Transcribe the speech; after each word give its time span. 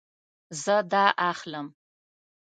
زه 0.61 0.75
دا 0.91 1.05
اخلم 1.31 1.67